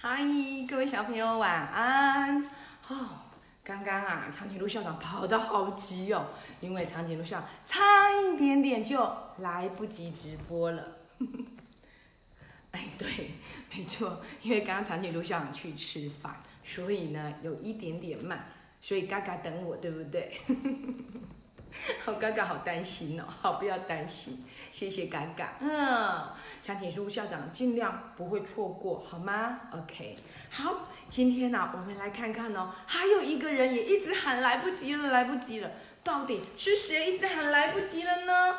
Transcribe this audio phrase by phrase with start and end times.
[0.00, 0.20] 嗨，
[0.68, 2.40] 各位小朋友晚安。
[2.86, 3.08] 哦，
[3.64, 6.28] 刚刚啊，长颈鹿校长跑得好急哦，
[6.60, 7.82] 因为长颈鹿校长差
[8.12, 10.98] 一点点就来不及直播了。
[12.70, 13.32] 哎，对，
[13.74, 18.46] 没错，因为刚刚长颈鹿校长去吃饭，所以呢有一点点慢，
[18.80, 20.32] 所以嘎嘎等我，对不对？
[22.04, 25.54] 好， 嘎嘎好担心哦，好，不要担心，谢谢嘎嘎。
[25.60, 26.24] 嗯，
[26.62, 30.16] 长颈鹿校长尽量不会错过，好吗？OK，
[30.50, 35.70] 好，今天呢、我们来看看哦，还有一个人也一直喊来不及了，来不及了，
[36.02, 38.56] 到底是谁一直喊来不及了呢？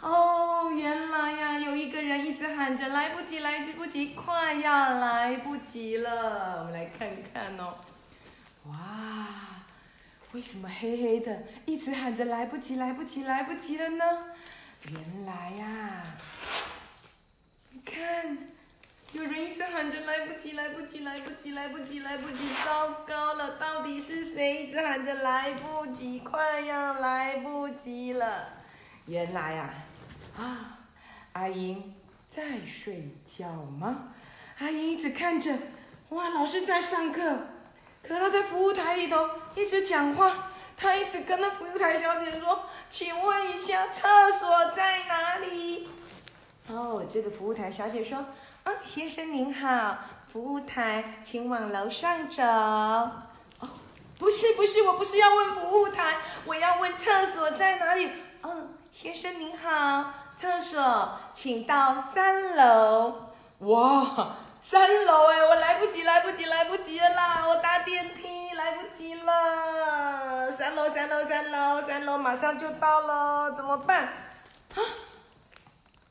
[0.00, 6.60] 哦，原来呀，有一个人一直喊着来不及，来不及，快要来不及了。
[6.60, 7.74] 我们来看看哦，
[8.66, 8.76] 哇！
[10.32, 14.04] 为什么黑黑的一直喊着来不及、来不及、来不及了呢？
[14.84, 16.02] 原来呀、
[17.70, 18.36] 你看，
[19.12, 28.50] 有人一直喊着来不及、来不及、来不及、来不及、来不及，糟糕了，到底是谁一直喊着来不及，快要来不及了？
[29.06, 29.70] 原来呀、
[30.36, 30.78] 啊，
[31.32, 31.94] 阿英
[32.30, 34.12] 在睡觉吗？
[34.58, 35.56] 阿英一直看着，
[36.10, 37.46] 哇，老师在上课。
[38.08, 44.08] 可他在服务台里头一直讲话，他一直跟那服务台小姐说：“请问一下，厕
[44.40, 45.86] 所在哪里？”
[46.68, 48.16] 哦，这个服务台小姐说
[48.64, 49.98] ：“啊，先生您好，
[50.32, 52.42] 服务台，请往楼上走。”
[53.60, 53.68] 哦，
[54.18, 58.10] 不是不是，我不是要问服务台，我要问厕所在哪里。
[58.40, 63.28] 哦，先生您好，厕所请到三楼。
[63.58, 64.36] 哇！
[64.70, 67.42] 三楼哎，我来不及，来不及，来不及了啦！
[67.48, 70.52] 我搭电梯来不及了。
[70.52, 74.02] 三楼，三楼，三楼，三楼，马上就到了，怎么办？
[74.74, 74.76] 啊！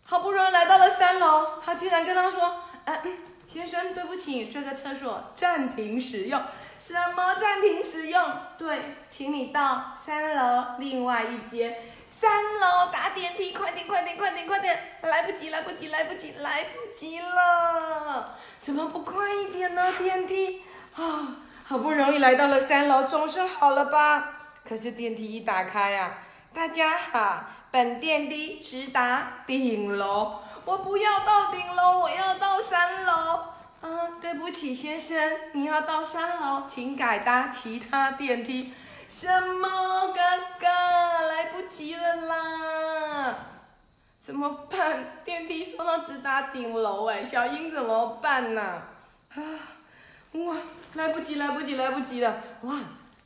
[0.04, 6.42] 好不容易来到了三楼，他竟然跟他说：“哎、嗯，先生，对不起，这个厕所暂停使用。
[6.80, 8.24] 什么暂停使用？
[8.58, 11.78] 对，请你到三楼另外一间。
[12.20, 14.98] 三楼搭电梯，快点，快点，快点，快点！
[15.04, 18.36] 来不及，来不及，来不及，来不及了！
[18.60, 19.94] 怎么不快一点呢？
[20.00, 20.64] 电梯
[20.96, 24.34] 啊，好不容易来到了三楼，总算好了吧？
[24.68, 26.18] 可是电梯一打开呀、
[26.52, 33.14] 大家好，本电梯直达顶楼，我不要到顶楼，我要到三楼。
[33.80, 35.16] 啊，对不起，先生，
[35.54, 38.74] 你要到三楼，请改搭其他电梯。
[39.08, 39.70] 什么？
[40.08, 40.20] 哥
[40.60, 40.68] 哥，
[41.28, 41.77] 来不及！
[44.28, 45.22] 怎么办？
[45.24, 49.40] 电梯说到直达顶楼，哎，小英怎么办呢、啊？
[50.34, 50.58] 哇，
[50.96, 52.36] 来不及，来不及，来不及了！
[52.64, 52.76] 哇，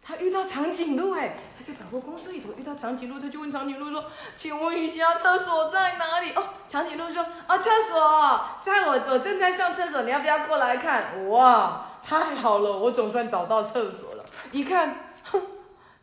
[0.04, 4.06] 他遇到长颈鹿，哎，他在百货公司里头遇到长颈鹿，他就问长颈鹿说
[4.38, 14.24] ：“请问一下，厕所在哪里？”哦，长颈鹿说：“啊，厕所在我，我正在上厕所，你要不要过来看？”哇，太好了，我总算找到厕所了。
[14.52, 15.42] 一看，哼。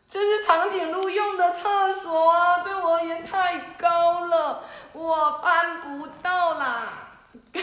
[0.09, 7.09] 这是长颈鹿用的厕所啊，对我而言太高了，我搬不到啦。
[7.53, 7.61] 嘎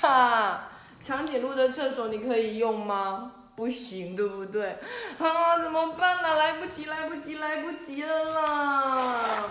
[0.00, 0.68] 嘎，
[1.02, 3.32] 长颈鹿的厕所你可以用吗？
[3.56, 4.78] 不行，对不对？
[5.18, 9.44] 啊，怎么办呢、来不及，来不及，来不及了啦！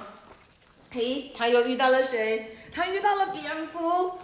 [0.91, 2.55] 嘿，他又遇到了谁？
[2.71, 4.19] 他遇到了蝙蝠。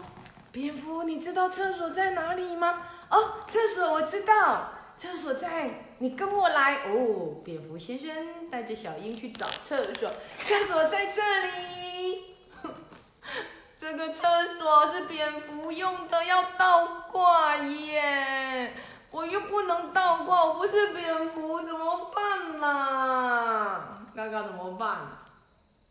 [0.51, 2.83] 蝙蝠，你知道厕所在哪里吗？
[3.09, 3.17] 哦，
[3.49, 4.69] 厕所我知道。
[5.01, 5.67] 厕所在，
[5.97, 7.41] 你跟我来哦。
[7.43, 10.11] 蝙蝠先生带着小鹰去找厕所，
[10.45, 12.35] 厕所在这里。
[13.79, 14.27] 这个厕
[14.59, 18.75] 所是蝙蝠用的，要倒挂耶！
[19.09, 24.99] 我又不能倒挂，我不是蝙蝠，怎么办呐、嘎嘎怎么办？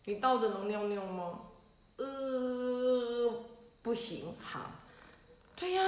[0.04, 1.40] 你倒着能尿尿吗？
[1.96, 2.06] 呃，
[3.82, 4.36] 不行。
[4.40, 4.60] 好，
[5.56, 5.82] 对呀，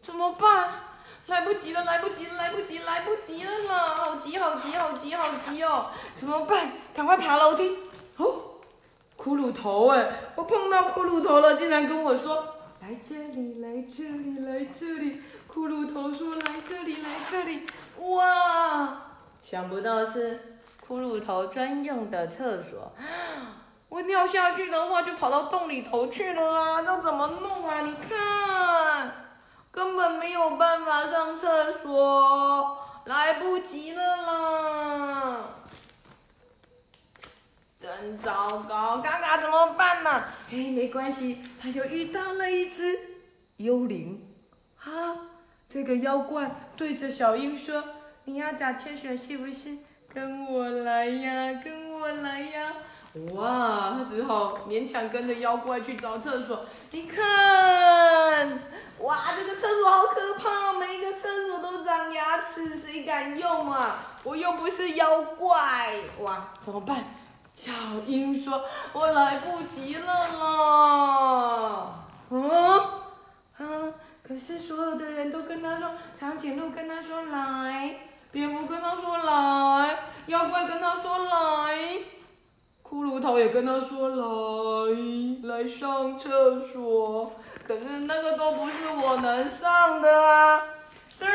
[0.00, 0.91] 怎么办？
[1.26, 3.94] 来不及了，来不及了，来不及，来不及了啦！
[3.94, 5.86] 好急，好急，好急，好急哦！
[6.16, 6.72] 怎么办？
[6.92, 7.78] 赶快爬楼梯！
[8.16, 8.58] 哦，
[9.16, 15.22] 骷髅头哎，我碰到骷髅头了，竟然跟我说来这里，来这里，来这里。
[15.52, 17.66] 骷髅头说来这里，来这里。
[17.98, 19.02] 哇，
[19.42, 22.92] 想不到是骷髅头专用的厕所。
[23.88, 26.82] 我尿下去的话，就跑到洞里头去了啊！
[26.82, 27.82] 这怎么弄啊？
[27.82, 29.12] 你看。
[29.72, 35.40] 根本没有办法上厕所，来不及了啦！
[37.80, 42.96] 真糟糕，嘎嘎怎么办呢、嘿，没关系，他又遇到了一只
[43.56, 44.24] 幽灵
[44.84, 45.16] 啊！
[45.68, 47.82] 这个妖怪对着小鹰说
[48.24, 49.78] ：“你要找厕所是不是？
[50.12, 52.74] 跟我来呀，跟我来呀！”
[53.34, 56.64] 哇，他只好勉强跟着妖怪去找厕所。
[56.90, 58.58] 你看，
[59.02, 63.96] 哇，这个厕所好可怕，每一个厕所都长牙齿，谁敢用啊？
[64.22, 67.02] 我又不是妖怪，哇，怎么办？
[67.56, 67.72] 小
[68.06, 68.62] 英说
[68.94, 70.06] ：“我来不及了
[70.38, 71.94] 啦。”
[72.30, 72.48] 嗯，
[73.58, 73.92] 啊，
[74.26, 77.96] 可是所有的人都跟他说，长颈鹿跟他说来，
[78.30, 81.74] 蝙蝠跟他说来，妖怪跟他说来，
[82.82, 84.92] 骷髅头也跟他说来，
[85.42, 87.32] 来上厕所。
[87.72, 90.30] 可是那个都不是我能上的。
[90.30, 90.62] 啊！
[91.18, 91.26] 噔，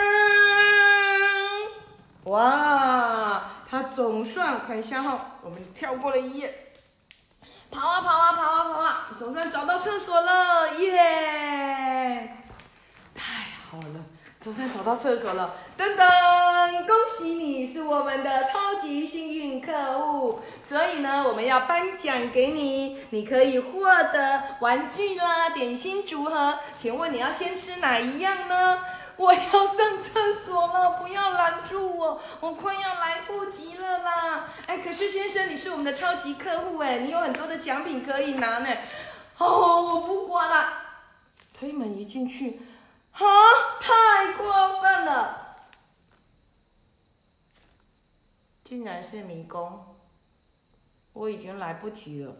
[2.25, 6.73] 哇，他总算看一下哈，我们跳过了一页，
[7.71, 12.37] 跑啊跑啊跑啊跑啊，总算找到厕所了，耶！
[13.15, 14.05] 太好了，
[14.39, 16.05] 总算找到厕所了，噔噔，
[16.85, 28.79] 恭喜你是我们的超级幸运客户，所以呢，我们要颁奖给你，你可以获得玩具啦、点心组合，请问你要先吃哪一样呢？
[29.17, 34.45] 我要上厕所了，不要拦住我，我快要来不及了啦！
[34.67, 38.69] 哎，可是先生，你是我们的超级客户哎，你有很多的奖品可以拿呢。
[39.39, 40.73] 哦，我不管了。
[41.59, 42.61] 推门一进去，
[43.13, 43.25] 啊，
[43.81, 45.46] 太过分了！
[48.67, 49.79] 竟然是迷宫，
[51.13, 52.35] 我已经来不及了，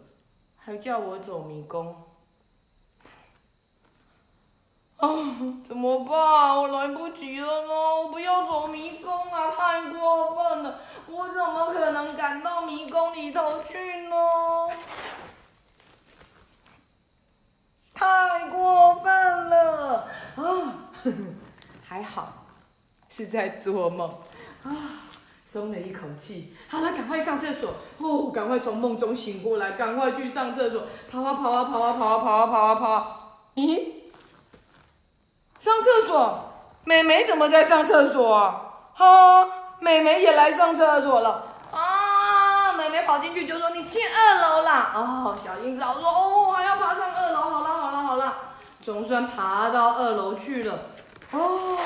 [0.57, 1.95] 还叫我走迷宫。
[4.97, 5.07] 啊，
[5.65, 6.57] 怎么办？
[6.57, 7.74] 我来不及了呢！
[8.03, 10.81] 我不要走迷宫啊，太过分了！
[11.07, 14.15] 我怎么可能赶到迷宫里头去呢？
[17.94, 20.89] 太过分了啊！
[21.88, 22.33] 还好
[23.07, 24.09] 是在做梦
[24.63, 24.96] 啊，
[25.57, 26.54] 松了一口气。
[26.69, 28.30] 好了，赶快上厕所哦！
[28.31, 30.83] 赶快从梦中醒过来，赶快去上厕所！
[31.12, 33.42] 跑啊跑啊跑啊跑啊跑啊跑啊跑！
[33.56, 33.94] 咦？
[35.59, 36.51] 上厕所，
[36.83, 38.38] 美美怎么在上厕所？
[38.94, 39.48] 哈，
[39.80, 42.74] 美美也来上厕所了啊！
[42.74, 48.33] 美美跑进去就说：“你去二楼啦！”哦，小英早说：“哦，还要爬上二楼。”好了好了好了，
[48.83, 50.80] 总算爬到二楼去了。
[51.31, 51.77] 哦，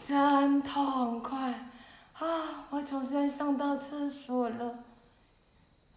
[0.00, 1.65] 真痛快
[2.18, 2.66] 啊！
[2.70, 4.84] 我总算上到厕所了。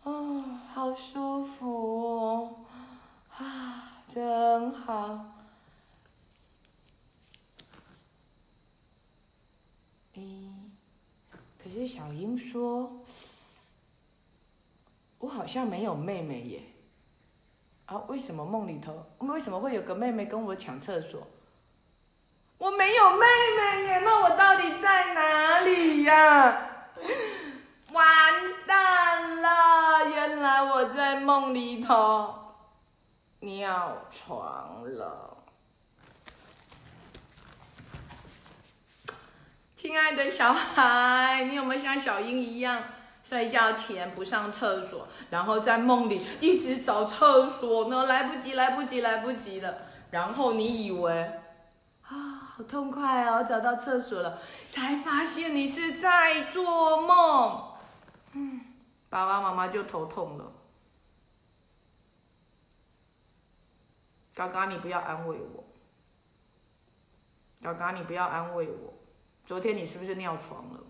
[0.03, 0.43] 哦，
[0.73, 2.55] 好舒服哦，
[3.37, 5.25] 啊，真好。
[11.57, 12.91] 可是小英说
[15.19, 16.61] ：“我好像没有妹妹耶。”
[17.85, 21.25] 啊，为什么梦里头为什么会有个妹妹跟我抢厕所？
[22.59, 23.25] 我没有妹
[23.57, 26.67] 妹耶，那我到底在哪里呀？
[27.93, 28.05] 完
[28.67, 30.09] 蛋了！
[30.09, 32.35] 原来我在梦里头
[33.39, 35.37] 尿床了。
[39.73, 42.83] 亲爱的小孩，你有没有像小英一样，
[43.23, 48.05] 睡觉前不上厕所，然后在梦里一直找厕所呢？
[48.05, 49.73] 来不及，来不及，来不及了。
[50.11, 51.31] 然后你以为，
[52.59, 54.37] 好痛快哦，找到厕所了，
[54.69, 57.77] 才发现你是在做梦。
[58.33, 58.59] 嗯，
[59.09, 60.51] 爸爸妈妈就头痛了。
[64.33, 65.63] 嘎嘎，你不要安慰我。
[67.61, 68.93] 嘎嘎，你不要安慰我。
[69.45, 70.83] 昨天你是不是尿床了？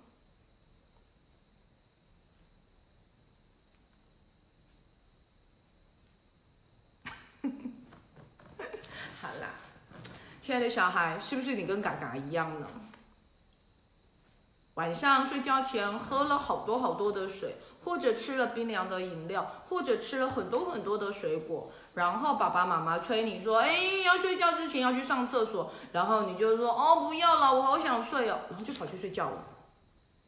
[9.21, 9.49] 好啦，
[10.49, 12.67] 亲爱的小孩，是不是你跟嘎嘎一样呢？
[14.73, 21.71] 晚上睡觉前喝了好多好多的水，或者吃了冰凉的饮料，或者吃了很多很多的水果。
[21.93, 29.45] 然后爸爸妈妈催你说：“哎，要睡觉之前要去上厕所。”然后你就说：“哦，不要了，我好想睡哦。”然后就跑去睡觉了。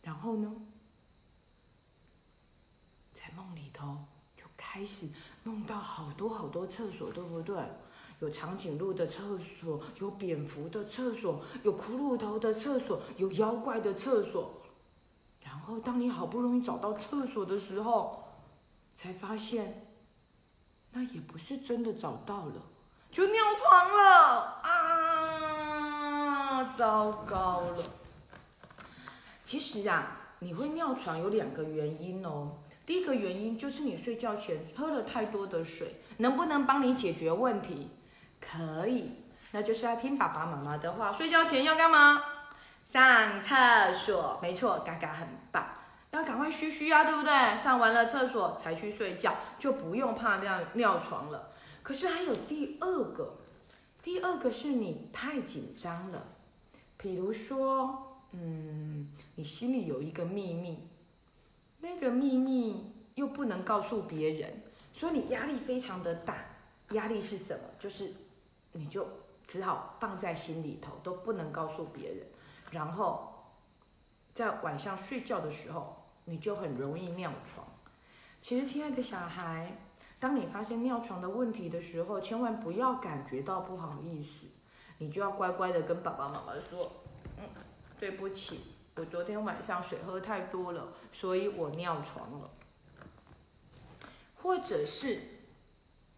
[0.03, 0.53] 然后呢，
[3.15, 3.97] 在梦里头
[4.37, 5.09] 就开始
[5.41, 7.55] 梦到好多好多厕所，对不对？
[8.21, 14.61] 有长颈鹿的厕所，有蝙蝠的厕所，有骷髅头的厕所，有妖怪的厕所。
[15.43, 18.23] 然后当你好不容易找到厕所的时候，
[18.93, 19.87] 才发现。
[20.93, 22.61] 那也不是真的找到了，
[23.09, 26.65] 就尿床了啊！
[26.65, 27.77] 糟糕了。
[29.45, 32.57] 其实啊，你会尿床有两个原因哦。
[32.85, 37.87] 第一个原因就是你睡觉前喝了太多的水，能不能帮你解决问题？
[38.41, 39.11] 可以，
[39.51, 42.21] 那就是要听爸爸妈妈的话，睡觉前要干嘛？
[42.83, 44.39] 上厕所。
[44.41, 45.65] 没错，嘎嘎很棒。
[46.09, 47.55] 要赶快嘘嘘啊，对不对？
[47.55, 51.51] 上完了厕所才去睡觉，就不用怕尿尿床了。
[51.83, 53.37] 可是还有第二个，
[54.01, 56.21] 第二个是你太紧张了。
[56.97, 60.89] 比如说，嗯，你心里有一个秘密，
[61.79, 66.35] 那个秘密又不能告诉别人，所以你压力非常的大。
[66.91, 67.63] 压力是什么？
[67.79, 68.13] 就是
[68.73, 69.07] 你就
[69.47, 72.25] 只好放在心里头，都不能告诉别人。
[72.71, 73.33] 然后
[74.33, 77.67] 在晚上睡觉的时候，你就很容易尿床。
[78.41, 79.77] 其实，亲爱的小孩，
[80.19, 84.47] 当你发现尿床的问题的时候，千万不要感觉到不好意思，
[84.99, 86.91] 你就要乖乖的跟爸爸妈妈说
[87.37, 87.43] ：“嗯，
[87.99, 88.61] 对不起，
[88.95, 92.49] 我昨天晚上水喝太多了，所以我尿床了。”
[94.41, 95.40] 或者是。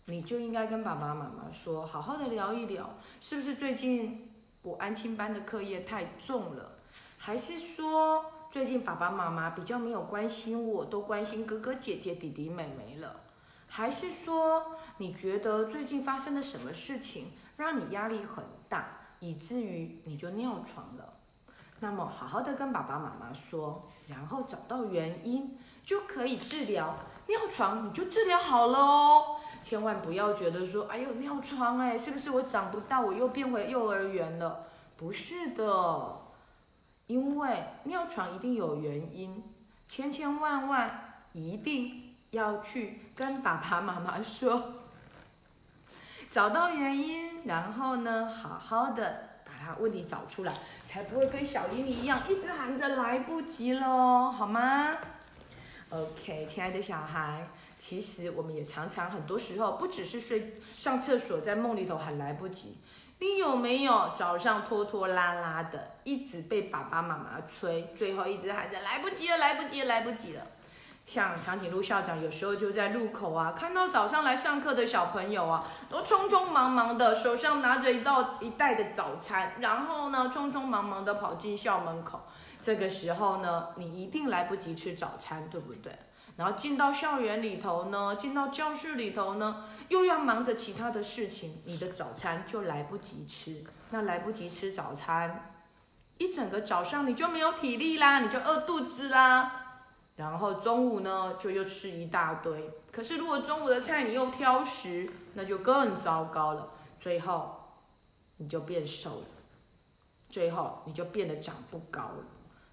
[0.06, 4.30] 你就应该跟爸爸妈妈说，好好的聊一聊，是不是最近
[4.62, 6.74] 我安亲班的课业太重了？
[7.18, 13.22] 还是说最近爸爸妈妈比较没有关心我，都关心哥哥姐姐、弟弟妹妹了？
[13.68, 21.14] 还是说你觉得最近发生了什么事情让你压力很大，以至于你就尿床了？
[21.80, 26.96] 那么好好的跟爸爸妈妈说，然后找到原因，就可以治疗
[27.28, 29.38] 尿床，你就治疗好了哦。
[29.64, 34.68] 千万不要觉得说，哎呦尿床哎，是不是我长不大，我又变回幼儿园了？
[34.98, 36.18] 不是的，
[37.08, 39.42] 因为尿床一定有原因，
[39.88, 44.74] 千千万万一定要去跟爸爸妈妈说，
[46.30, 50.54] 找到原因，然后呢，好好的把它问题找出来，
[50.86, 54.92] 才不会跟小林一样一直喊着来不及了，好吗
[55.90, 57.48] ？OK，亲爱的小孩。
[57.86, 62.78] 其实我们也常常很多时候不只是睡上厕所，在梦里头喊来不及。
[63.20, 70.42] 你有没有早上拖拖拉拉的，一直被爸爸妈妈催，最后一直喊着来不及了，来不及了，来不及了。
[71.06, 82.22] 像长颈鹿校长有时候就在路口啊，看到早上来上课的小朋友啊，都匆匆忙忙的，手上拿着一道一袋的早餐，然后呢，匆匆忙忙的跑进校门口。
[82.62, 85.94] 这个时候呢，你一定来不及吃早餐，对不对？
[86.36, 93.64] 然后进到校园里头呢，进到教室里头呢，又要忙着其他的事情，你的早餐就来不及吃。
[93.92, 95.54] 那来不及吃早餐，
[96.18, 99.60] 一整个早上你就没有体力啦，你就饿肚子啦。
[100.16, 102.72] 然后中午呢，就又吃一大堆。
[102.92, 106.70] 可是如果中午的菜你又挑食，那就更糟糕了。
[107.00, 107.56] 最后
[108.38, 109.26] 你就变瘦了，
[110.30, 112.26] 最后你就变得长不高了，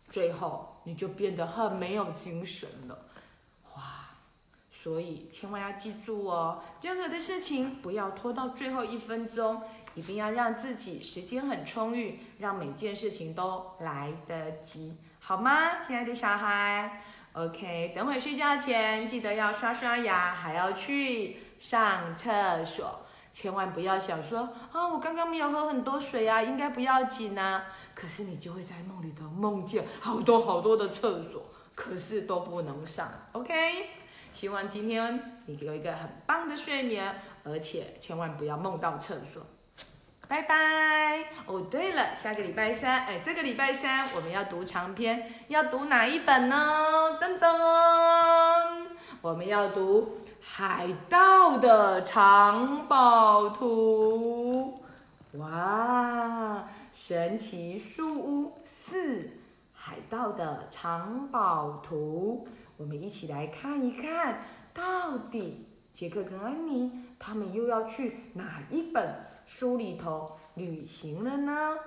[0.08, 2.98] 最后你就变得很没有精神了。
[4.82, 9.60] 所以千万要记住哦，任何的事情不要拖到最后一分钟，
[9.94, 17.02] 一定要让自己时间很充裕，让每件事情都来得及，好吗，亲爱的小孩
[17.34, 27.64] ？OK，等会睡觉前记得要刷刷牙，还要去上厕所，千万不要想说啊，我刚刚没有喝很多水啊，应该不要紧啊。
[27.94, 31.44] 可是你就会在梦里头梦见好多好多的厕所，
[31.74, 33.99] 可是都不能上，OK？
[34.32, 39.44] 希望今天你有一个很棒的睡眠，而且千万不要梦到厕所。
[40.28, 41.24] 拜拜。
[41.46, 47.18] 哦，对了，下个礼拜三，哎，这个礼拜三我们要读长篇，要读哪一本呢？
[47.20, 48.86] 噔噔，
[49.20, 54.80] 我们要读《海盗的藏宝图》。
[55.38, 59.30] 哇，神奇树屋四，
[59.82, 62.46] 海盗的藏宝图。
[62.76, 64.42] 我们一起来看一看，
[64.74, 71.78] 到底杰克跟安妮他们又要去哪一本书里头旅行了呢？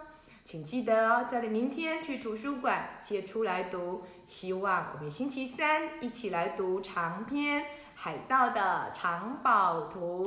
[0.43, 4.01] 请记得哦，在明天去图书馆借出来读。
[4.25, 7.61] 希望我们星期三一起来读长篇
[7.93, 10.25] 《海盗的藏宝图》。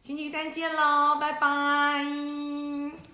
[0.00, 3.11] 星期三见喽，拜拜。